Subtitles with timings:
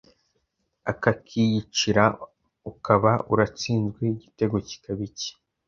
[0.91, 2.03] akakiyicira,
[2.71, 5.31] ukaba uratsinzwe igitego kikaba icye